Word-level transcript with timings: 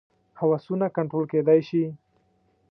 هوسونه 0.39 0.85
کنټرول 0.97 1.25
کېدای 1.33 1.59
شي. 1.69 1.83